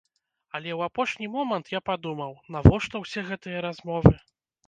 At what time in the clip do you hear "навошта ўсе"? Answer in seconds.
2.55-3.25